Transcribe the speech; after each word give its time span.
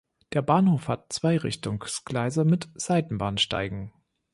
Der 0.33 0.41
Bahnhof 0.41 0.87
hat 0.87 1.13
zwei 1.13 1.37
Richtungsgleise 1.37 2.43
mit 2.43 2.69
Seitenbahnsteigen. 2.73 3.93